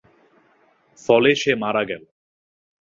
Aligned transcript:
ফলে 0.99 1.31
সে 1.35 1.51
মারা 1.55 1.83
গেল। 1.89 2.03